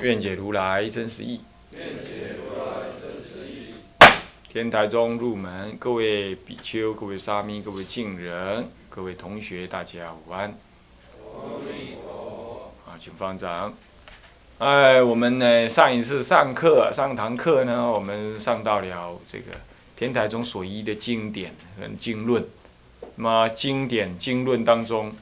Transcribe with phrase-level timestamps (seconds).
[0.00, 1.40] 愿解如来真实义。
[4.48, 10.54] 天台中入门，各位比丘、各位沙弥、各位敬人、各位同学，大家午安。
[12.86, 13.74] 啊，请方丈。
[14.58, 19.52] 哎，我们呢上一次上课上堂课呢，我们上到了这个
[19.96, 22.44] 天台中所依的经典跟经论。
[23.16, 25.12] 那么经典经论当中，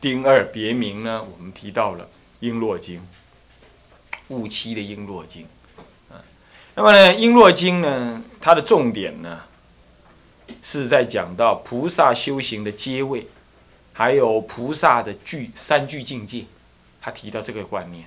[0.00, 2.08] 丁二别名呢，我们提到了
[2.44, 3.00] 《璎珞经》。
[4.28, 5.42] 五期的《璎珞经》，
[6.12, 6.22] 啊，
[6.74, 9.42] 那么呢，《璎珞经》呢，它的重点呢，
[10.62, 13.26] 是在讲到菩萨修行的阶位，
[13.92, 16.46] 还有菩萨的具三具境界，
[17.00, 18.06] 他提到这个观念，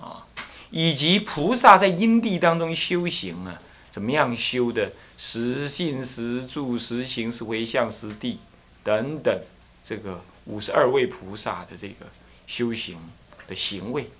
[0.00, 0.26] 啊，
[0.70, 8.40] 以及菩萨在因地当中修行啊，怎么样修的实信实住实行实回向实地
[8.82, 9.40] 等等，
[9.84, 12.06] 这个五十二位菩萨的这个
[12.48, 12.98] 修行
[13.46, 14.10] 的行为。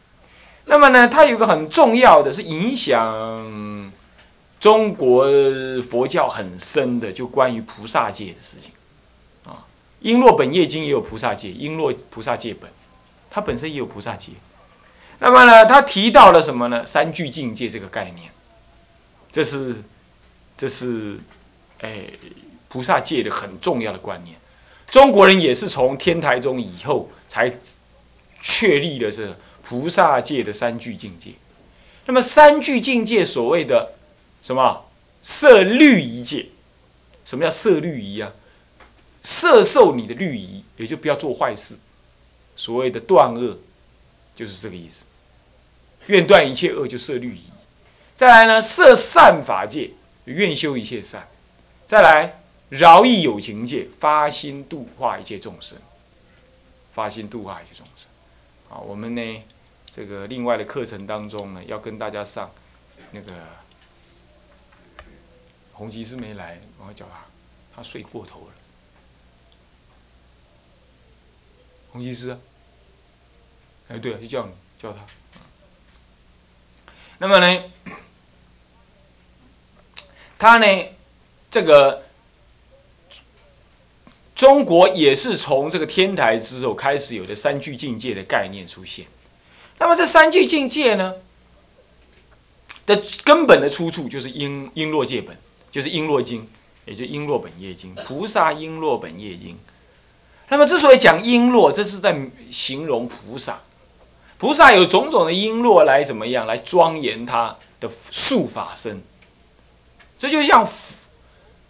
[0.66, 3.92] 那么呢，它有个很重要的是影响
[4.60, 5.26] 中国
[5.90, 8.70] 佛教很深的，就关于菩萨界的事情
[9.44, 9.66] 啊。
[10.06, 12.70] 《璎珞本业经》也有菩萨界，《璎珞菩萨界本》，
[13.28, 14.32] 它本身也有菩萨界。
[15.18, 16.86] 那么呢，它提到了什么呢？
[16.86, 18.30] 三具境界这个概念，
[19.32, 19.82] 这是
[20.56, 21.18] 这是
[21.80, 22.04] 哎
[22.68, 24.36] 菩萨界的很重要的观念。
[24.86, 27.52] 中国人也是从天台宗以后才
[28.40, 29.36] 确立的这。
[29.72, 31.30] 菩萨界的三具境界，
[32.04, 33.94] 那么三具境界所谓的
[34.42, 34.84] 什么
[35.22, 36.48] 色律仪界？
[37.24, 38.30] 什么叫色律仪啊？
[39.24, 41.74] 色受你的律仪，也就不要做坏事。
[42.54, 43.56] 所谓的断恶，
[44.36, 45.04] 就是这个意思。
[46.08, 47.44] 愿断一切恶，就色律仪。
[48.14, 49.92] 再来呢，色善法界，
[50.26, 51.26] 愿修一切善。
[51.86, 55.78] 再来饶益有情界，发心度化一切众生。
[56.92, 58.06] 发心度化一切众生。
[58.68, 59.42] 好，我们呢？
[59.94, 62.50] 这个另外的课程当中呢，要跟大家上
[63.10, 63.32] 那个
[65.72, 67.26] 洪吉师没来，我要叫他，
[67.76, 68.52] 他睡过头了。
[71.90, 72.34] 洪吉师，
[73.88, 75.00] 哎，对了，就叫你叫他。
[77.18, 77.64] 那么呢，
[80.38, 80.86] 他呢，
[81.50, 82.06] 这个
[84.34, 89.06] 中国也是从这个天台之后开始有的三具境界的概念出现。
[89.82, 91.12] 那么这三句境界呢
[92.86, 95.34] 的根本的出处就是《璎璎珞界本》，
[95.72, 96.42] 就是《璎珞经》，
[96.84, 97.92] 也就《璎珞本业经》。
[98.04, 99.58] 菩萨璎珞本业经。
[100.50, 102.16] 那么之所以讲璎珞，这是在
[102.52, 103.58] 形容菩萨。
[104.38, 109.02] 菩萨有种种的璎珞来怎么样来庄严他的术法身。
[110.16, 110.64] 这就像，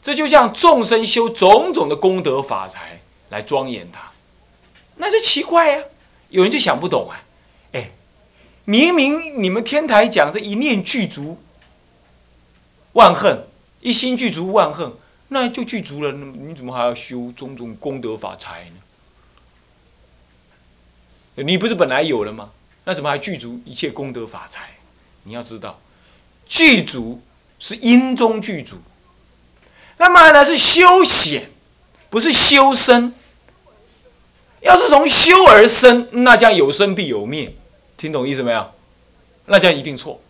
[0.02, 3.00] 这就像众生修种种的功德法财
[3.30, 4.12] 来庄严他，
[4.96, 5.84] 那就奇怪呀，
[6.28, 7.24] 有人就想不懂啊。
[8.64, 11.38] 明明你们天台讲这一念具足
[12.92, 13.46] 万恨，
[13.80, 14.92] 一心具足万恨，
[15.28, 16.12] 那就具足了。
[16.12, 18.76] 那你怎么还要修种种功德法财呢？
[21.42, 22.50] 你不是本来有了吗？
[22.84, 24.70] 那怎么还具足一切功德法财？
[25.24, 25.80] 你要知道，
[26.46, 27.22] 具足
[27.58, 28.76] 是因中具足，
[29.96, 31.50] 那么呢是修显，
[32.10, 33.14] 不是修身。
[34.60, 37.52] 要是从修而生，那将有生必有灭。
[38.02, 38.68] 听懂意思没有？
[39.46, 40.20] 那这样一定错，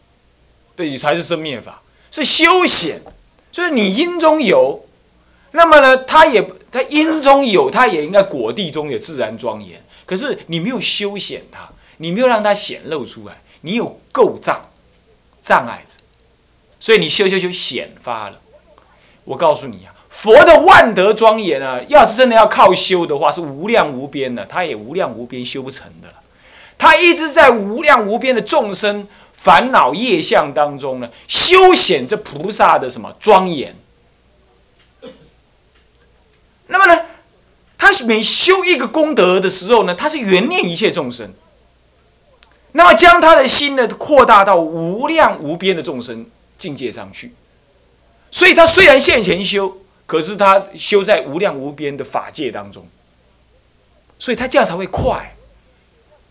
[0.76, 3.00] 对你才是生灭法，是修显，
[3.50, 4.84] 就是你因中有，
[5.52, 9.82] 那么呢，它也它因中有，它也应该果地中也自然庄严。
[10.04, 11.66] 可是你没有修显它，
[11.96, 14.68] 你没有让它显露出来，你有构障
[15.40, 16.04] 障碍着，
[16.78, 18.38] 所以你修修修显发了。
[19.24, 26.14] 我告诉你啊，佛的万德庄严啊，要是真的要靠修的话，是无量无边的，它也无量无边修不成的了。
[26.82, 33.76] 他一直在无量无边的众生烦恼业相当中呢，修显这菩萨的什么庄严。
[36.66, 37.04] 那么呢，
[37.78, 41.32] 他每修一个功德的时候呢，他是圆念一切众生。
[42.72, 46.26] 那么将他的心呢扩大到无量无边的众生
[46.58, 47.32] 境界上去。
[48.32, 52.84] 所以他虽然现前修，可是他修在无量无边的法界当中。
[54.18, 55.36] 所以他这样才会快。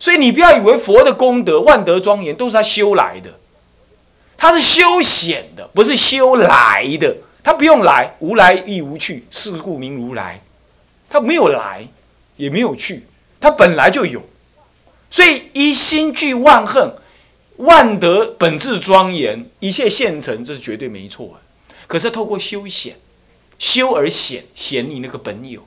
[0.01, 3.29] 所以你不要以为佛的功德万德庄严都是他修来的，
[4.35, 7.15] 他是修显的，不是修来的。
[7.43, 10.41] 他不用来，无来亦无去，是故名如来。
[11.07, 11.87] 他没有来，
[12.35, 13.05] 也没有去，
[13.39, 14.23] 他本来就有。
[15.11, 16.95] 所以一心具万恨，
[17.57, 21.39] 万德本质庄严，一切现成，这是绝对没错。
[21.85, 22.95] 可是透过修显，
[23.59, 25.61] 修而显显你那个本有，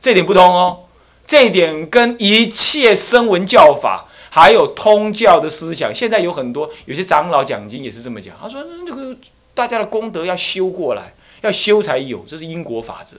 [0.00, 0.87] 这点不同哦。
[1.28, 8.34] 这一点跟一切声闻教法，还有通教的思想，现在有很多有些长老讲经也是这么讲。
[8.40, 9.14] 他说这个
[9.52, 13.18] 大家的功德要修过来，要修才有，这是因果法则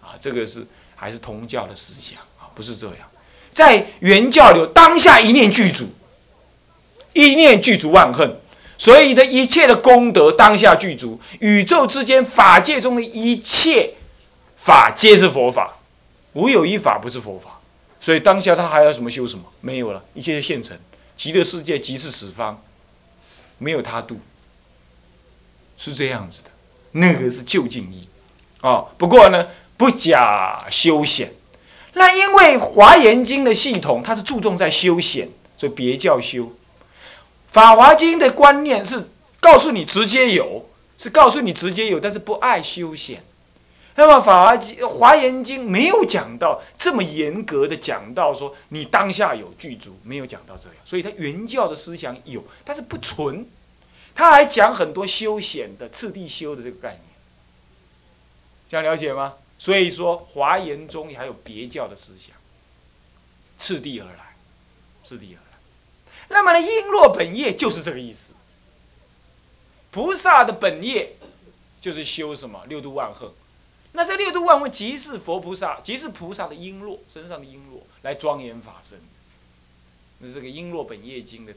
[0.00, 0.14] 啊。
[0.20, 0.64] 这个是
[0.94, 2.98] 还是通教的思想啊，不是这样。
[3.50, 5.88] 在原教流当下一念具足，
[7.14, 8.38] 一念具足万恨，
[8.78, 13.94] 所以的一切的功德当下具足，宇宙之间法界中的一切
[14.54, 15.78] 法皆是佛法。
[16.32, 17.60] 无有一法不是佛法，
[18.00, 19.44] 所以当下他还要什么修什么？
[19.60, 20.78] 没有了，一切现成，
[21.16, 22.62] 极乐世界即是十方，
[23.58, 24.20] 没有他度，
[25.76, 26.50] 是这样子的。
[26.92, 28.08] 那个是就近义，
[28.60, 29.46] 啊，不过呢
[29.76, 31.32] 不假修显。
[31.92, 36.52] 那因为华严经的系统，它是注重在修显，所以别叫修。
[37.48, 39.08] 法华经的观念是
[39.40, 43.24] 告诉你直接有，是告诉你直接有，但是不爱修显。
[43.96, 53.46] 那么《法华经》《华严经》没有讲到这么严格的讲到说你当下有具足，没有讲到这样，所以他原教的思想有，但是不纯。
[54.14, 57.02] 他还讲很多修显的次第修的这个概念，
[58.68, 59.34] 这样了解吗？
[59.58, 62.34] 所以说《华严》中还有别教的思想，
[63.58, 64.34] 次第而来，
[65.04, 65.58] 次第而来。
[66.28, 68.32] 那么呢，璎珞本业就是这个意思。
[69.90, 71.16] 菩萨的本业
[71.80, 73.30] 就是修什么六度万恨。
[73.92, 78.98] 那这六度万物即是佛菩萨，即是菩萨的璎珞身上的璎珞来庄严法身。
[80.18, 81.54] 那这个《璎珞本业经》的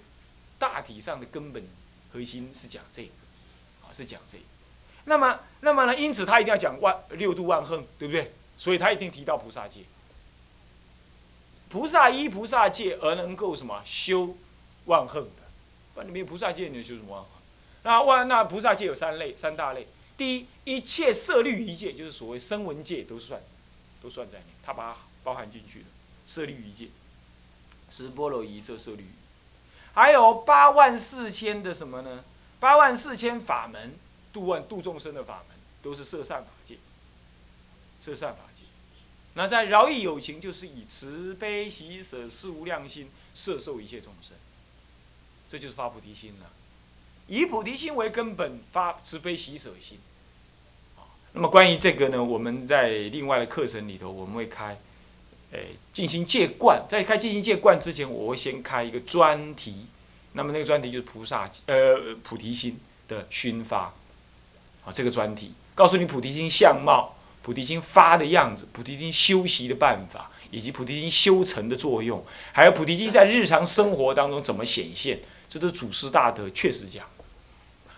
[0.58, 1.64] 大体上的根本
[2.12, 3.10] 核心是讲这个，
[3.84, 4.44] 啊，是讲这个。
[5.06, 5.96] 那么，那么呢？
[5.96, 8.32] 因此他一定要讲万六度万恨，对不对？
[8.58, 9.82] 所以他一定提到菩萨戒。
[11.70, 14.38] 菩萨依菩萨戒而能够什么修
[14.86, 15.44] 万恨的？
[15.96, 17.30] 那你没有菩萨戒，你能修什么万恨？
[17.84, 19.88] 那万那菩萨戒有三类，三大类。
[20.18, 23.42] 第一，一切色律一界，就是所谓声闻界，都算，
[24.02, 25.86] 都算在内，他把它包含进去了。
[26.26, 26.88] 色律一界，
[27.90, 29.06] 十波罗夷这色律，
[29.94, 32.24] 还有八万四千的什么呢？
[32.60, 33.94] 八万四千法门，
[34.32, 36.78] 度万度众生的法门，都是摄善法界。
[38.04, 38.64] 摄善法界，
[39.34, 44.36] 那在饶益有情，就是以慈悲喜舍四无量心摄受一切众生，
[45.50, 46.52] 这就是发菩提心了。
[47.28, 49.98] 以菩提心为根本，发慈悲喜舍心。
[51.34, 54.78] 那么关于这个呢，我们在另外的课程里头，我们会开，
[55.52, 56.84] 诶，进行戒观。
[56.88, 59.88] 在开进行戒观之前，我会先开一个专题。
[60.34, 63.94] 那么那个专题就是菩萨，呃，菩提心的熏发。
[64.86, 75.20] 啊，这个专题告诉你菩提心相貌、菩提心发的样子、菩提心修习的办法，以及菩提心修成的作用，还有菩提心在日常生活当中怎么显现。
[75.54, 77.06] 这都是祖师大德确实讲。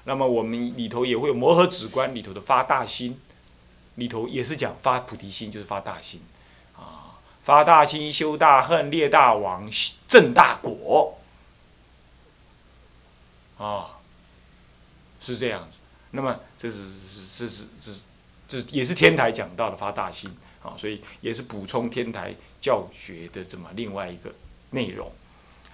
[0.03, 3.17] 那么我们里头也会有摩诃止观里头的发大心，
[3.95, 6.19] 里头也是讲发菩提心，就是发大心，
[6.75, 7.15] 啊，
[7.45, 9.69] 发大心修大恨列大王
[10.05, 11.17] 正大果，
[13.57, 14.01] 啊，
[15.21, 15.77] 是这样子。
[16.11, 16.75] 那么这是
[17.07, 17.99] 是这是这是
[18.49, 20.29] 这也是天台讲到的发大心
[20.61, 24.35] 啊，所以也是补充天台教学的这么另外一个
[24.71, 25.09] 内容。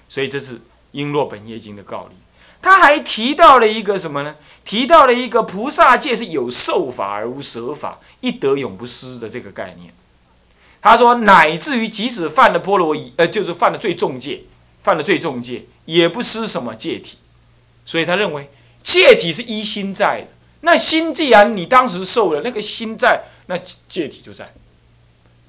[0.07, 0.61] 所以这是
[0.93, 2.15] 璎珞本业经的告例。
[2.61, 4.35] 他还提到了一个什么呢？
[4.63, 9.91] 提到了一个菩萨界是有受法而无舍法，一得永不失的这个概念。
[10.79, 14.43] 他说，乃至于即使犯了波罗夷，呃，就是犯了最重戒，
[14.83, 17.17] 犯了最重戒，也不失什么戒体。
[17.83, 18.49] 所以他认为
[18.83, 20.27] 戒体是一心在的。
[20.61, 23.57] 那心既然你当时受了那个心在，那
[23.89, 24.53] 戒体就在。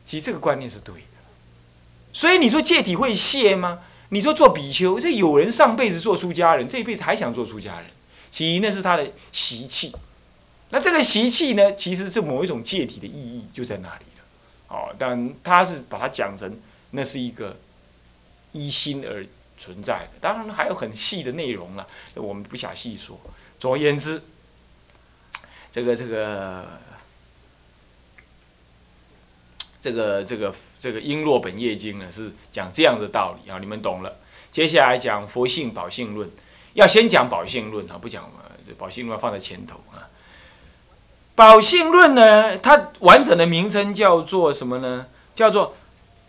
[0.07, 1.01] 其实这个观念是对的。
[2.15, 3.81] 所以你说戒体会谢吗？
[4.13, 7.87] 你说做比丘，这有人上辈子做出家人，这一辈子还想做出家人，
[8.31, 9.91] 其一那是他的习气。
[10.69, 14.25] 那这个习气呢，其实是某一种戒体的意义就在那里了。
[14.69, 17.57] 哦，但他是把它讲成那是一个
[18.53, 19.27] 依心而
[19.59, 23.19] 存在的，当然还有很细的内容了，我们不想细说。
[23.59, 24.21] 总而言之，
[25.73, 26.67] 这个这个
[29.83, 30.55] 这个这个。
[30.83, 34.17] 这个《璎珞本业经》呢是讲这样的道理啊，你们懂了。
[34.51, 36.29] 接下来讲佛性宝性论，
[36.75, 38.29] 要先讲宝性论啊，不讲
[38.67, 40.11] 这宝性论放在前头啊。
[41.37, 45.07] 宝性论呢，它完整的名称叫做什么呢？
[45.37, 45.77] 叫做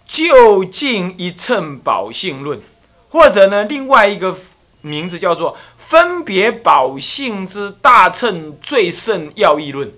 [0.06, 2.62] 就近一乘宝性论，
[3.10, 4.38] 或者呢，另外一个
[4.82, 9.92] 名字叫做分别宝性之大乘最胜要义论。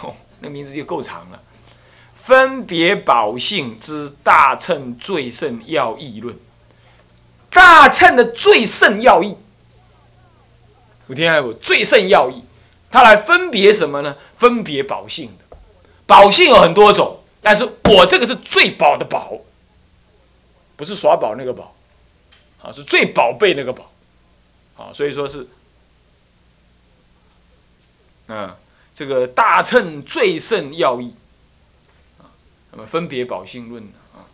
[0.00, 1.40] 哦，那名字就够长了。
[2.24, 6.34] 分别宝性之大乘最胜要义论，
[7.50, 9.36] 大乘的最胜要义，
[11.06, 11.52] 我听下不？
[11.52, 12.42] 最胜要义，
[12.90, 14.16] 它来分别什么呢？
[14.38, 15.56] 分别宝性的，
[16.06, 19.34] 宝性有很多种，但是我这个是最宝的宝，
[20.76, 21.74] 不是耍宝那个宝，
[22.62, 23.90] 啊，是最宝贝那个宝，
[24.78, 25.46] 啊，所以说是，
[28.28, 28.50] 嗯，
[28.94, 31.14] 这个大乘最胜要义。
[32.76, 34.26] 那么分别宝性论啊，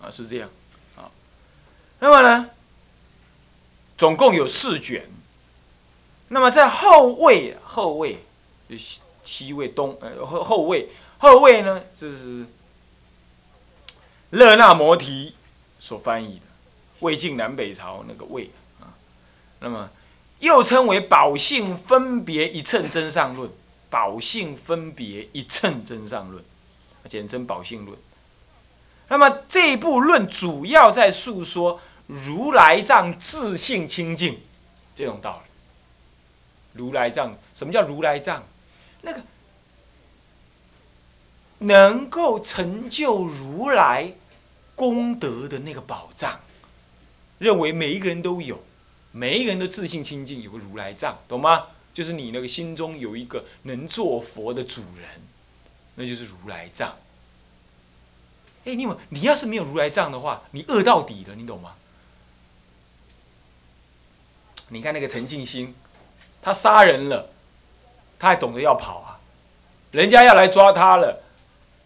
[0.00, 0.48] 啊是这样，
[0.96, 1.10] 啊，
[1.98, 2.48] 那么呢，
[3.98, 5.06] 总共有四卷。
[6.28, 8.24] 那么在后位，后位，
[8.70, 12.46] 西西位东呃后后位后位呢，就是
[14.30, 15.34] 勒那摩提
[15.78, 16.46] 所翻译的
[17.00, 18.96] 魏晋南北朝那个魏啊，
[19.60, 19.90] 那么
[20.38, 23.50] 又称为宝性分别一乘真上论。
[23.96, 26.44] 宝性分别一乘真上论，
[27.08, 27.98] 简称宝性论。
[29.08, 34.38] 那么这一部论主要在诉说如来藏自性清净
[34.94, 36.78] 这种道理。
[36.78, 38.42] 如来藏，什么叫如来藏？
[39.00, 39.22] 那个
[41.60, 44.12] 能够成就如来
[44.74, 46.38] 功德的那个宝藏，
[47.38, 48.62] 认为每一个人都有，
[49.12, 51.68] 每一个人都自信清净，有个如来藏，懂吗？
[51.96, 55.08] 就是你那个心中有一个能做佛的主人，
[55.94, 56.94] 那就是如来藏。
[58.66, 61.72] 哎，你有你要是没有如来藏的话，你饿到底了，你懂吗？
[64.68, 65.74] 你看那个陈静心，
[66.42, 67.30] 他杀人了，
[68.18, 69.16] 他还懂得要跑啊，
[69.90, 71.22] 人家要来抓他了，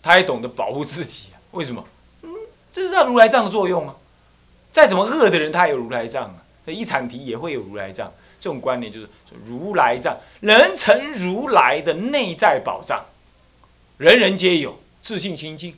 [0.02, 1.38] 他还懂得保护自己啊。
[1.52, 1.86] 为什么？
[2.22, 2.34] 嗯，
[2.72, 3.94] 这是他如来藏的作用啊。
[4.72, 6.42] 再怎么恶的人，他也有如来藏啊。
[6.64, 8.12] 那一场题也会有如来藏。
[8.40, 9.08] 这种观念就是
[9.44, 13.04] 如来藏，人成如来的内在宝藏，
[13.98, 15.76] 人人皆有，自信清净。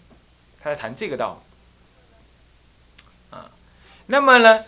[0.62, 1.42] 他在谈这个道
[3.30, 3.50] 理啊。
[4.06, 4.64] 那么呢，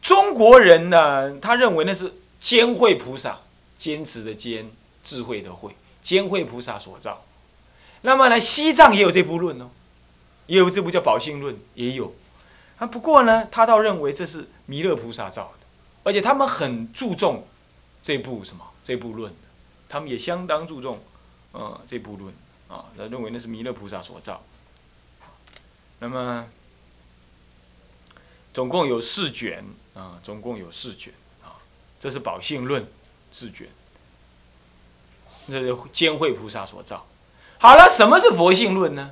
[0.00, 3.38] 中国人呢，他认为那是坚慧菩萨
[3.76, 4.70] 坚持的坚，
[5.04, 7.22] 智慧的慧，坚慧菩萨所造。
[8.00, 9.68] 那么呢，西藏也有这部论哦，
[10.46, 12.14] 也有这部叫宝性论，也有。
[12.78, 15.65] 啊，不过呢，他倒认为这是弥勒菩萨造的。
[16.06, 17.44] 而且他们很注重
[18.00, 19.34] 这部什么这部论，
[19.88, 21.00] 他们也相当注重，
[21.50, 22.32] 呃，这部论
[22.68, 24.40] 啊，他认为那是弥勒菩萨所造。
[25.98, 26.46] 那么
[28.54, 31.58] 总共有四卷啊，总共有四卷啊，
[31.98, 32.86] 这是宝性论
[33.32, 33.66] 四卷，
[35.48, 37.04] 这是监慧菩萨所造。
[37.58, 39.10] 好了，什么是佛性论呢？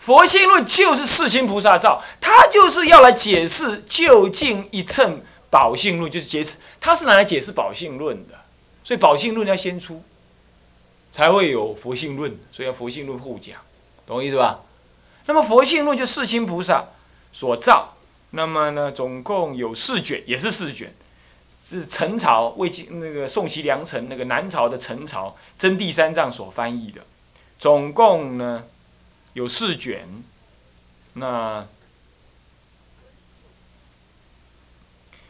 [0.00, 5.22] 佛性论就是世亲菩萨造，他就是要来解释究竟一乘。
[5.56, 8.34] 宝性论就是解释，它是拿来解释宝性论的，
[8.84, 10.02] 所以宝性论要先出，
[11.10, 13.58] 才会有佛性论，所以要佛性论后讲，
[14.06, 14.60] 懂我意思吧？
[15.24, 16.84] 那么佛性论就世亲菩萨
[17.32, 17.94] 所造，
[18.32, 20.92] 那么呢，总共有四卷，也是四卷，
[21.66, 27.00] 是陈朝魏晋那个宋齐梁陈那个南朝的陈朝真第三藏所翻译的，
[27.58, 28.64] 总共呢
[29.32, 30.06] 有四卷，
[31.14, 31.66] 那。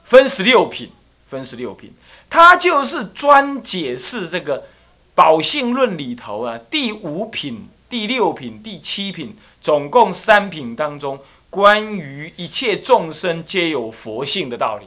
[0.06, 0.88] 分十六品，
[1.28, 1.92] 分十六品，
[2.30, 4.68] 他就是专解释这个
[5.16, 11.18] 宝性论里头啊，第五品、第六品、第七品，总共三品当中，
[11.50, 14.86] 关于一切众生皆有佛性的道理。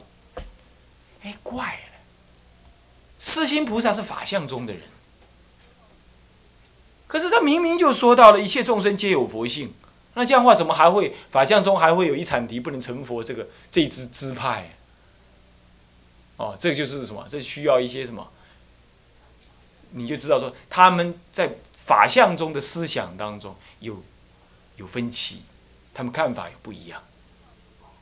[1.22, 1.98] 哎，怪了，
[3.18, 4.80] 四心菩萨是法相中的人，
[7.06, 9.74] 可是他明明就说到了一切众生皆有佛性，
[10.14, 14.76] 那这样话怎么还会法相中还会有一产敌不能成佛这个这支支派？
[16.40, 17.26] 哦，这个就是什么？
[17.28, 18.26] 这需要一些什么？
[19.90, 24.02] 你就知道说他们在法相中的思想当中有
[24.76, 25.42] 有分歧，
[25.92, 27.02] 他们看法也不一样，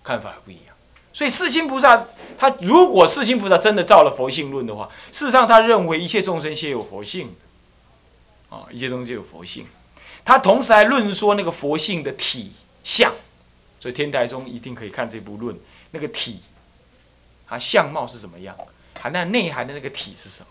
[0.05, 0.77] 看法也不一样。
[1.13, 2.07] 所以世亲菩萨
[2.39, 7.35] 他如果世亲菩萨真的造了佛性论的话，事实上他认为一切众生皆有佛性，
[8.51, 9.67] 啊，一切众生皆有佛性。
[10.25, 12.53] 他同时还论说那个佛性的体
[12.85, 13.13] 相，
[13.81, 15.59] 所以天台中一定可以看这部论，
[15.91, 16.39] 那个体。
[17.49, 18.55] 它相貌是怎么样？
[18.95, 20.47] 它那内涵的那个体是什么？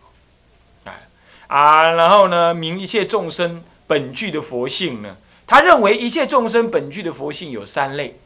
[0.86, 1.08] 哎
[1.48, 5.16] 啊，然后呢，明一切众生本具的佛性呢？
[5.46, 8.20] 他认为一切众生本具的佛性有三类。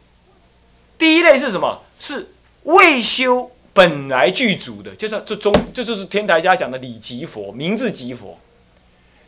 [0.98, 1.82] 第一类是什么？
[2.00, 2.32] 是
[2.64, 8.40] 未修本来具足的，就是这中，这就是天台家讲的理即佛，名字即佛。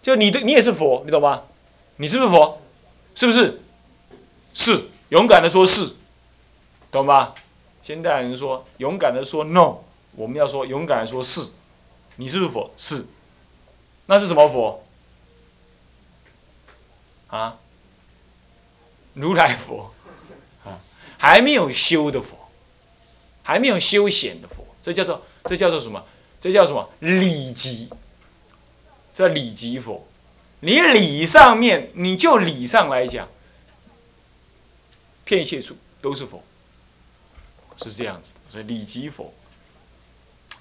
[0.01, 1.43] 就你的，你也是佛，你懂吗？
[1.97, 2.61] 你是不是佛？
[3.15, 3.61] 是不是？
[4.55, 5.93] 是，勇敢的说是，
[6.91, 7.33] 懂吗？
[7.83, 9.75] 现代人说勇敢的说 no，
[10.15, 11.45] 我们要说勇敢的说是。
[12.15, 12.71] 你是不是佛？
[12.77, 13.05] 是。
[14.05, 14.83] 那是什么佛？
[17.27, 17.59] 啊？
[19.13, 19.93] 如来佛。
[20.63, 20.79] 啊，
[21.17, 22.37] 还没有修的佛，
[23.43, 26.05] 还没有修显的佛，这叫做这叫做什么？
[26.39, 26.89] 这叫什么？
[26.99, 27.89] 理即。
[29.13, 30.07] 这理即佛。
[30.61, 33.27] 你理上面，你就理上来讲，
[35.25, 36.41] 片一切处都是佛，
[37.77, 38.29] 是这样子。
[38.49, 39.33] 所以理即佛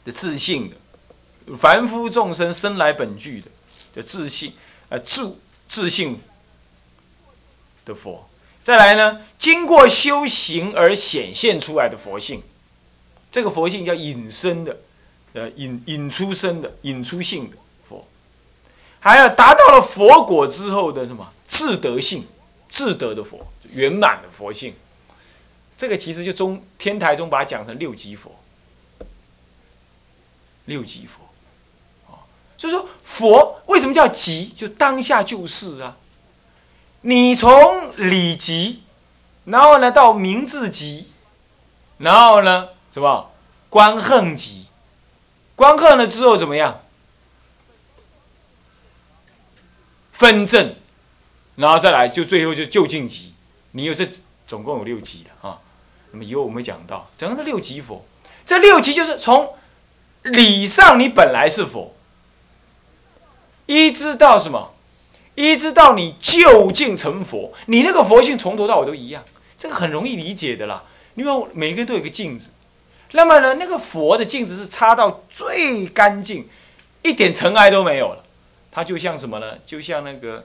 [0.04, 3.48] 的自信的，凡夫众生生来本具的
[3.94, 4.54] 的自信，
[4.88, 5.36] 呃，自
[5.68, 6.18] 自信
[7.84, 8.28] 的佛。
[8.62, 12.42] 再来呢，经过修行而显现出来的佛性，
[13.30, 14.76] 这个佛性叫隐身的，
[15.32, 18.06] 呃，隐隐出生的，隐出性的佛。
[19.00, 22.24] 还有达到了佛果之后的什么自德性，
[22.70, 24.74] 自德的佛圆满的佛性，
[25.76, 28.34] 这个其实就中天台中把它讲成六级佛，
[30.66, 32.22] 六级佛，啊，
[32.56, 34.48] 所以说佛为什么叫极？
[34.56, 35.96] 就当下就是啊，
[37.00, 38.82] 你从理极，
[39.44, 41.10] 然后呢到名字极，
[41.98, 43.30] 然后呢什么？
[43.68, 44.66] 观恨极，
[45.56, 46.82] 观恨了之后怎么样？
[50.12, 50.76] 分正，
[51.56, 53.32] 然后再来就最后就就近级，
[53.70, 54.06] 你有这
[54.52, 55.58] 总共有六级的啊。
[56.10, 58.04] 那么以后我们会讲到，讲到六级佛，
[58.44, 59.54] 这六级就是从
[60.24, 61.94] 理上你本来是佛，
[63.64, 64.74] 一直到什么，
[65.34, 69.24] 一直到你就近成佛，你那个佛性从头到尾都一样，
[69.56, 70.84] 这个很容易理解的啦。
[71.14, 72.50] 因为每个人都有个镜子，
[73.12, 76.46] 那么呢，那个佛的镜子是擦到最干净，
[77.00, 78.22] 一点尘埃都没有了。
[78.70, 79.56] 它就像什么呢？
[79.64, 80.44] 就像那个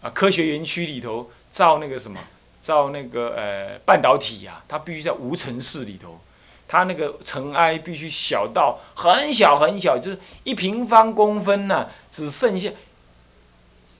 [0.00, 2.18] 啊，科学园区里头造那个什么，
[2.64, 6.18] 造那个呃半导体呀，它必须在无尘室里头，
[6.66, 12.70] 它那个尘埃必须小到很小很小，就是一平方公分呢，只剩下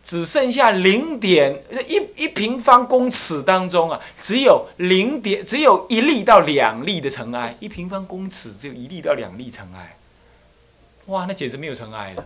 [0.03, 9.97] 只剩下零点一一平方公尺当中啊，只有零点只有一粒到两粒的尘埃，一平方公尺只有一粒到两粒尘埃，
[11.07, 12.25] 哇，那简直没有尘埃了。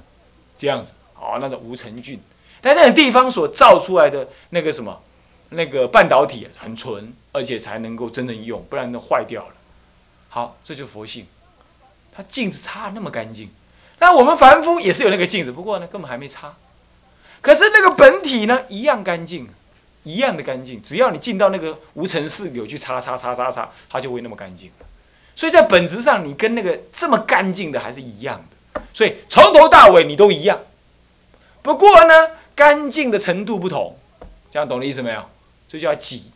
[0.56, 2.20] 这样子，哦，那个无尘菌，
[2.60, 5.00] 在那个地方所造出来的那个什么，
[5.50, 9.54] 那个半导体很纯，而且才能够真正用，不然都坏掉了。
[10.28, 11.26] 好，这就是佛性，
[12.14, 13.48] 它镜子擦那么干净，
[13.98, 16.54] 那我们凡夫也是有那个镜子，不过呢根本还没擦，
[17.40, 19.48] 可是那个本体呢一样干净，
[20.04, 24.70] 一样的干净，只要你进到那个无尘室里去擦擦擦擦擦，它就会那么干净
[25.34, 28.82] 所以在本质上，你跟那个这么干净的还是一样的。
[28.92, 30.60] 所以从头到尾你都一样，
[31.62, 33.96] 不过呢，干净的程度不同，
[34.50, 35.24] 这样懂的意思没有？
[35.68, 36.30] 这叫极。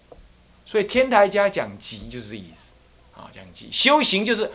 [0.67, 4.51] 所以天台家讲极就是这意思，啊，讲极修行就是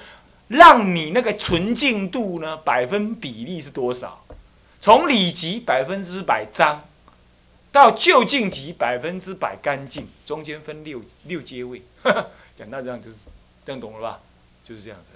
[0.47, 4.23] 让你那个纯净度呢，百分比例是多少？
[4.79, 6.85] 从里极百分之百脏，
[7.71, 11.81] 到就近极百分之百干净，中间分六六阶位。
[12.55, 13.17] 讲到这样就是
[13.65, 14.19] 这样懂了吧？
[14.63, 15.11] 就是这样子。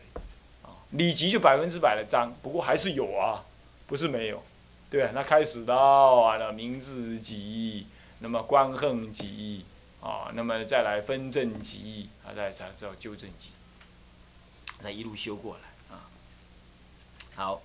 [0.92, 3.46] 理即就百分之百的脏，不过还是有啊，
[3.88, 4.44] 不是没有，
[4.90, 5.74] 对那开始到
[6.18, 7.88] 啊，那明字集，
[8.24, 9.66] 那么观恨集
[10.00, 13.50] 啊，那么再来分正集啊，再才知道纠正集，
[14.80, 16.06] 再一路修过来啊。
[17.36, 17.64] 好，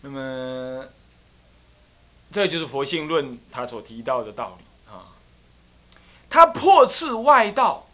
[0.00, 0.86] 那么
[2.32, 5.14] 这就是佛性论他所提到的道理啊。
[6.28, 7.86] 他破斥外道、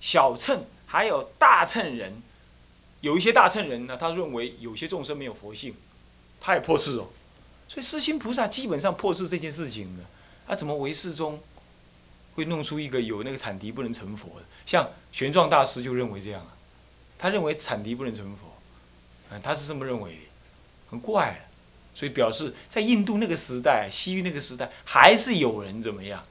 [0.00, 2.22] 小乘还有大乘人。
[3.00, 5.74] 有一些大乘人呢，他认为有些众生没有佛性，
[6.40, 7.08] 他也破斥哦。
[7.68, 9.98] 所以，世心菩萨基本上破斥这件事情
[10.52, 11.40] 他怎么为世中
[12.34, 14.44] 会弄出一个有那个产敌不能成佛的？
[14.66, 16.52] 像玄奘大师就认为这样啊，
[17.16, 18.54] 他认为产敌不能成佛，
[19.30, 20.20] 嗯，他是这么认为的，
[20.90, 21.48] 很怪。
[21.94, 26.22] 所以表示在印度那个时代、西域那个时代，还是有人怎么样？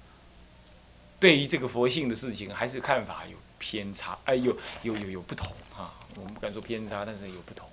[1.19, 5.95] 对于这个佛性的事情，还是看法有偏差，哎，有有有有不同啊。
[6.15, 7.67] 我们不敢说偏差，但是有不同。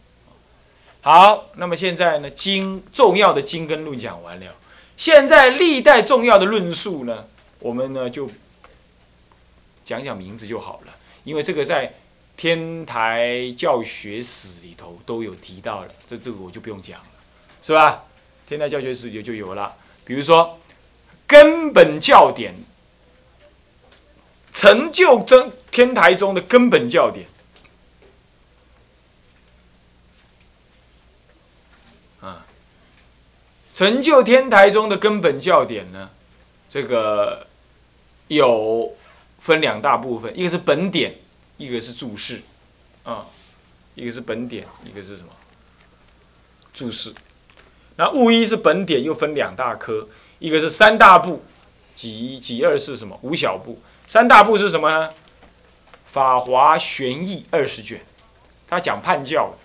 [1.02, 4.54] 好，那么现在呢，经重要的经跟论讲完了，
[4.98, 7.24] 现在历代重要的论述呢，
[7.60, 8.28] 我们呢就
[9.84, 11.94] 讲讲名字就好了，因为这个在
[12.36, 17.06] 天台教学史里头都有提到了，这这个我就不用讲了，
[17.62, 18.02] 是吧？
[18.48, 19.72] 天台教学史里就有了，
[20.04, 20.58] 比如说
[21.28, 22.52] 根本教典，
[24.52, 27.24] 成就真天台中的根本教典。
[33.78, 36.10] 成就天台中的根本教典呢，
[36.68, 37.46] 这个
[38.26, 38.92] 有
[39.38, 41.14] 分两大部分，一个是本典，
[41.58, 42.42] 一个是注释，
[43.04, 43.24] 啊，
[43.94, 45.28] 一个是本典，一个是什么？
[46.74, 47.14] 注释。
[47.94, 50.08] 那物一是本典，又分两大科，
[50.40, 51.44] 一个是三大部，
[51.94, 53.16] 几几二是什么？
[53.22, 53.80] 五小部。
[54.08, 55.14] 三大部是什么呢？
[56.06, 58.00] 法华玄义二十卷，
[58.66, 59.58] 他讲判教的。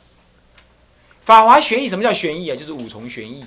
[1.23, 2.55] 法华玄义什么叫玄义啊？
[2.55, 3.43] 就是五重玄义。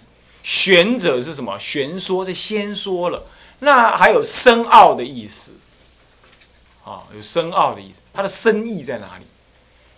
[0.46, 1.58] 玄者是什么？
[1.58, 3.24] 玄说，这先说了。
[3.58, 5.54] 那还有深奥的意思，
[6.84, 7.98] 啊，有深奥的意思。
[8.14, 9.26] 它的深意在哪里？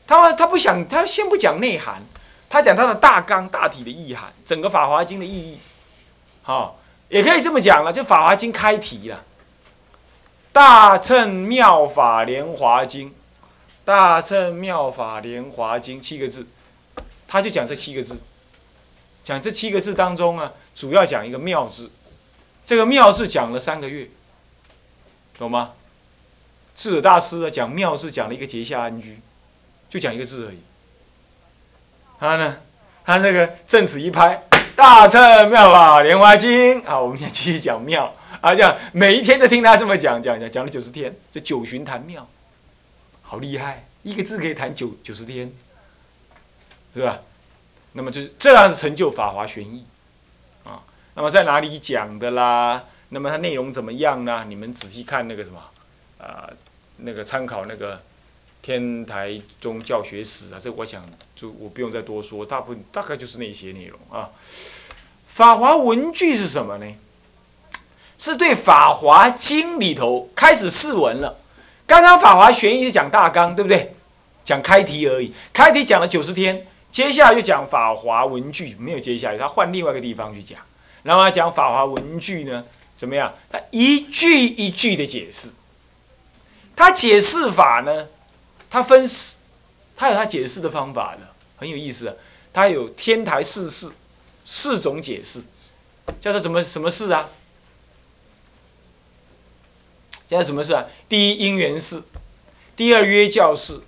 [0.06, 2.02] 他他不想，他先不讲内涵。
[2.48, 5.58] 他讲他的大纲、大体的意涵，整个《法华经》的意义，
[6.40, 6.80] 好，
[7.10, 9.16] 也可以这么讲了，就《法华经》开题了，
[10.50, 13.08] 《大乘妙法莲华经》，
[13.84, 16.46] 《大乘妙法莲华经》七个字，
[17.26, 18.18] 他就讲这七个字，
[19.28, 21.90] 讲这七个字当中啊，主要讲一个“妙”字，
[22.64, 24.08] 这个“妙”字讲了三个月，
[25.36, 25.72] 懂吗？
[26.74, 29.18] 智者大师啊讲“妙”字讲了一个结下安居，
[29.90, 30.58] 就讲一个字而已。
[32.18, 32.56] 他呢？
[33.04, 36.98] 他那个正此一拍，大乘妙法莲花经啊！
[36.98, 42.26] 我们先继续讲妙啊，这样每一天都听他这么讲讲讲，讲了九十天，这九旬谈妙，
[43.20, 45.52] 好厉害，一个字可以谈九九十天，
[46.94, 47.18] 是吧？
[47.92, 49.84] 那么就是这样是成就法华玄义
[50.64, 50.82] 啊。
[51.14, 52.84] 那么在哪里讲的啦？
[53.08, 54.44] 那么它内容怎么样呢？
[54.48, 55.62] 你们仔细看那个什么
[56.18, 56.50] 啊，
[56.98, 58.00] 那个参考那个。
[58.60, 64.28] 天台宗教学史啊，这我想就我不用再多说，大部分大概就是那些内容啊。
[65.28, 66.94] 法华文句是什么呢？
[68.18, 71.38] 是对《法华经》里头开始释文了。
[71.86, 73.94] 刚刚《法华玄义》是讲大纲，对不对？
[74.44, 80.58] 讲开题而已，开题讲了九十天，接下来就讲法华文句，没有接下来，他换另外一个地方去讲。
[81.02, 82.64] 然后他讲法华文句呢，
[82.96, 83.34] 怎么样？
[83.50, 85.50] 他一句一句的解释，
[86.74, 88.08] 他解释法呢？
[88.70, 89.36] 他分四，
[89.96, 91.20] 他有他解释的方法的，
[91.56, 92.14] 很有意思啊。
[92.52, 93.92] 他有天台四事，
[94.44, 95.42] 四种解释，
[96.20, 97.28] 叫做什么什么事啊？
[100.26, 100.86] 叫什么事啊？
[101.08, 102.02] 第一因缘事，
[102.76, 103.80] 第二约教事，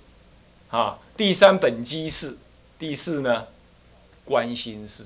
[0.69, 2.37] 啊，第三本机事，
[2.81, 3.45] 第四呢，
[4.25, 5.05] 关心事。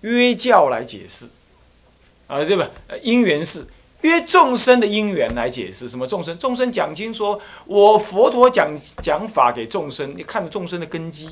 [0.00, 1.28] 约教来解释，
[2.28, 2.70] 啊，对吧？
[3.02, 3.66] 因缘事。
[4.00, 6.38] 约众生的因缘来解释什么众生？
[6.38, 8.70] 众生讲经说，我佛陀讲
[9.02, 11.28] 讲法给众生，你看着众生的根基，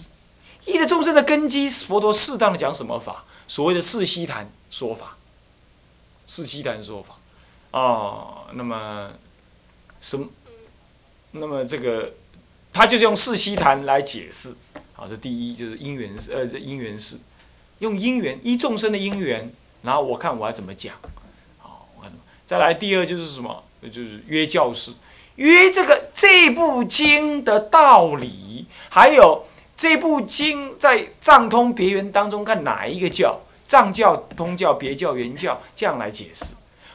[0.67, 3.25] 依着众生的根基，佛陀适当的讲什么法？
[3.49, 5.17] 所谓的四悉檀说法，
[6.27, 7.17] 四悉檀说法，
[7.71, 9.11] 哦，那么
[10.03, 10.29] 什么？
[11.31, 12.13] 那么这个
[12.75, 14.55] 他就是用四悉檀来解释，
[14.95, 17.19] 好，这第一就是因缘呃，这因缘是
[17.81, 19.53] 用因缘一众生的因缘，
[19.83, 20.95] 然后我看我要怎么讲
[21.59, 22.11] 好我看。
[22.47, 23.63] 再来第二就是什么？
[23.83, 24.93] 就是约教士，
[25.35, 29.45] 约这个这部经的道理，还有
[29.77, 33.41] 这部经在藏通别圆当中看哪一个教？
[33.67, 36.45] 藏教、通教、别教、原教这样来解释，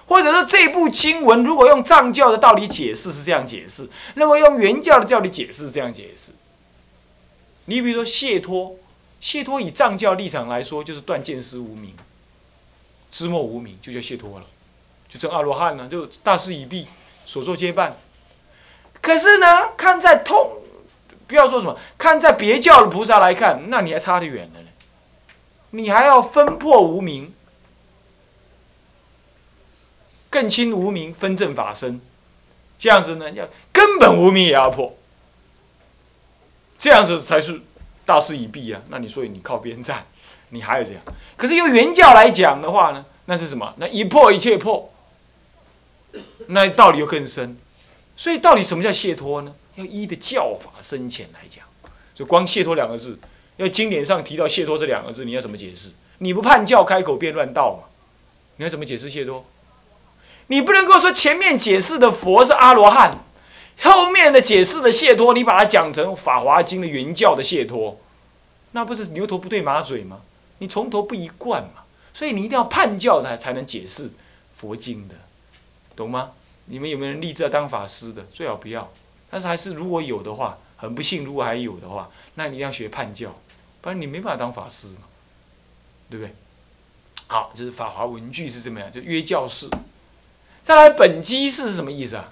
[0.05, 6.31] 或者说这部经文如果用藏教的道理解释是这样解释，那么用原教的教理解释是这样解释。
[7.69, 8.75] 你比如说谢脱，
[9.21, 11.93] 谢脱以藏教立场来说就是断见思无明，
[13.11, 14.45] 知末无明就叫谢脱了。
[15.07, 16.87] 就成阿罗汉了，就大势已毕，
[17.27, 17.95] 所作皆办。
[19.01, 20.51] 可是呢，看在通，
[21.27, 24.67] 不要说什么，看在别教的菩萨来看，那你还差得远了呢。
[25.71, 27.31] 你还要分破无名，
[30.31, 32.01] 更清无名，分正法身，
[32.79, 34.95] 这样子呢，要根本无名也要破，
[36.79, 37.61] 这样子才是
[38.05, 38.81] 大势已毕啊。
[38.89, 40.07] 那你所以你靠边站，
[40.49, 41.03] 你还要这样。
[41.37, 43.75] 可是用原教来讲的话呢，那是什么？
[43.77, 44.91] 那一破一切破。
[46.47, 47.55] 那道理又更深，
[48.17, 49.53] 所以到底什么叫解脱呢？
[49.75, 51.63] 要依的教法深浅来讲。
[52.15, 53.19] 就光解脱两个字，
[53.57, 55.91] 要经典上提到解脱这两个字，你要怎么解释？
[56.17, 57.87] 你不叛教开口便乱道嘛？
[58.57, 59.45] 你要怎么解释解脱？
[60.47, 63.19] 你不能够说前面解释的佛是阿罗汉，
[63.81, 67.99] 后面的解释的解脱，你把它讲成《法华经》的原教的解脱，
[68.71, 70.21] 那不是牛头不对马嘴吗？
[70.59, 71.83] 你从头不一贯嘛？
[72.13, 74.11] 所以你一定要叛教的才能解释
[74.57, 75.15] 佛经的。
[75.95, 76.31] 懂吗？
[76.65, 78.23] 你们有没有人立志要当法师的？
[78.33, 78.91] 最好不要。
[79.29, 83.35] 但是还是如果有的话，很不幸，如果还有的话，那你一定要学叛教，
[83.81, 85.03] 不然你没办法当法师嘛，
[86.09, 86.33] 对不对？
[87.27, 88.91] 好，就是法华文句是怎么样？
[88.91, 89.69] 就约教士。
[90.63, 92.31] 再来本机是什么意思啊？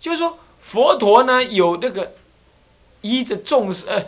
[0.00, 2.14] 就是说佛陀呢有那个
[3.02, 4.06] 依着众生，呃，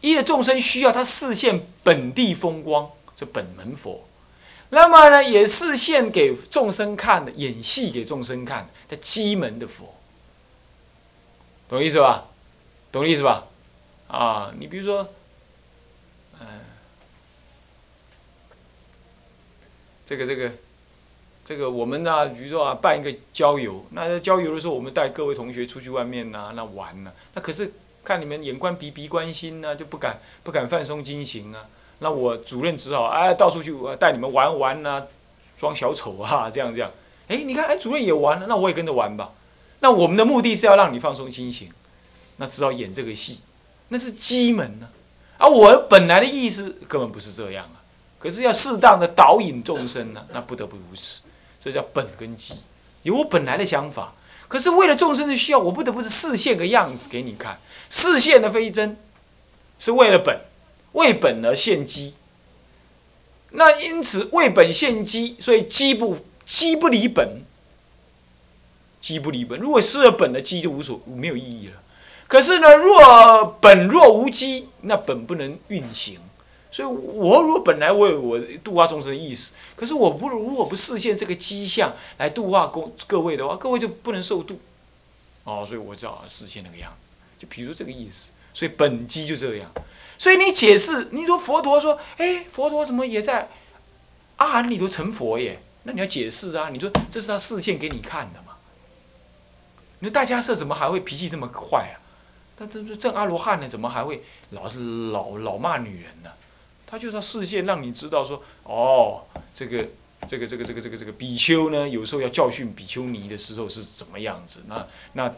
[0.00, 4.06] 依着众生需要，他视现本地风光，这本门佛。
[4.70, 9.96] 那么呢，也是现给众生看的，演戏给众生看的，叫机门的佛，
[11.68, 12.28] 懂意思吧？
[12.92, 13.46] 懂意思吧？
[14.06, 15.12] 啊，你比如说，
[16.40, 16.46] 嗯，
[20.06, 20.52] 这个这个，
[21.50, 27.72] 这个我们呢，比如说啊，办一个郊游，那郊游的时候，我们带各位同学出去外面呐，那玩呢，那可是
[28.04, 31.66] 看你们眼观鼻，鼻观心呢，就不敢不敢放松精行啊。
[31.98, 35.02] 那我主任只好哎到处去带你们玩玩呐，
[35.58, 36.88] 装小丑啊，这样这样。
[37.26, 39.32] 哎，你看哎，主任也玩了，那我也跟着玩吧。
[39.80, 41.68] 那我们的目的是要让你放松心情，
[42.36, 43.40] 那只好演这个戏，
[43.88, 44.88] 那是机门呢。
[45.36, 47.82] 而我本来的意思根本不是这样啊。
[48.20, 51.22] 可是要适当的导引众生呢，那不得不如此。
[51.60, 52.54] 这叫本跟基，
[53.02, 54.14] 有我本来的想法。
[54.48, 57.60] 可是为了众生的需要，我不得不是示现个样子给你看。
[57.88, 58.96] 示现的非真，
[59.78, 60.40] 是为了本。
[60.92, 62.14] 为本而献机，
[63.50, 67.44] 那因此为本献机，所以机不机不离本，
[69.00, 69.60] 机不离本。
[69.60, 71.74] 如果失了本的机就无所没有意义了。
[72.26, 76.18] 可是呢，若本若无机，那本不能运行。
[76.70, 84.60] 所以我如果本来我有我度化众生的意思，可是我不如果不视现这个机象来度化各各位的话，各位就不能受度。
[85.44, 87.08] 哦，所以我就要视现那个样子。
[87.38, 89.70] 就比如这个意思，所以本机就这样。
[90.18, 93.48] 所以你解释，你说佛陀说，哎，佛陀怎么也在
[94.36, 95.60] 阿含里头成佛耶？
[95.84, 96.68] 那你要解释啊！
[96.68, 98.52] 你说这是他示现给你看的嘛？
[100.00, 101.96] 你说大家是怎么还会脾气这么坏啊？
[102.58, 106.30] 他这这正阿罗汉呢，怎么还会老是老老骂女人呢？
[106.90, 109.22] 他就是要示现让你知道说，哦，
[109.54, 109.86] 这个
[110.28, 114.60] 这个这个这个这个这个比丘呢，有时候要教训比丘尼的时候是怎么样子？
[114.66, 115.32] 那那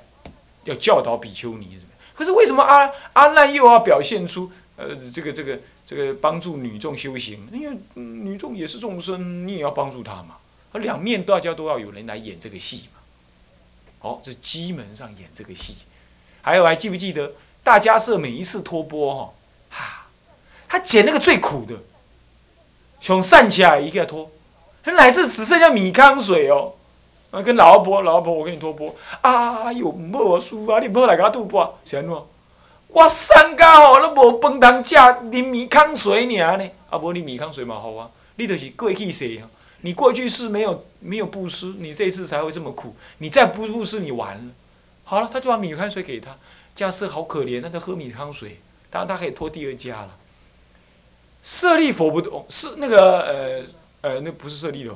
[0.64, 1.92] 要教导比丘尼怎么？
[2.14, 4.50] 可是为什么阿阿难又要表现出？
[4.76, 10.38] 呃，这个这个这个帮助女众修行，因为女众也是众生，你也要帮助她嘛。
[10.72, 13.00] 而两面大家都要有人来演这个戏嘛。
[13.98, 15.76] 好，这基门上演这个戏。
[16.40, 19.32] 还有还记不记得大家社每一次托钵，哈，
[20.72, 21.74] 他捡那个最苦的，
[22.98, 24.30] 从散起来一个拖，
[24.82, 26.72] 他乃至只剩下米糠水哦。
[27.30, 28.96] 啊，跟老婆老婆，我给你托钵。
[29.20, 32.16] 啊哟，唔好我输啊，你唔好来给我渡钵，是安怎？
[32.88, 36.70] 我三家吼都无饭通食，啉米糠水尔呢。
[36.88, 38.08] 啊，无你米糠水嘛好啊。
[38.36, 39.42] 你就是过去世，
[39.82, 42.96] 你过去是没有没有布施，你这次才会这么苦。
[43.18, 44.52] 你再不布施，你完了。
[45.04, 46.34] 好了，他就把米糠水给他。
[46.74, 48.58] 家舍好可怜，他就喝米糠水。
[48.88, 50.08] 当然他可以拖第二家了。
[51.42, 53.64] 舍利佛不懂，是那个呃
[54.02, 54.92] 呃，那不是舍利的，